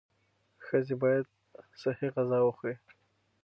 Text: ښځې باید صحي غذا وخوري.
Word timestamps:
ښځې 0.65 0.95
باید 1.03 1.25
صحي 1.81 2.07
غذا 2.15 2.39
وخوري. 2.43 2.75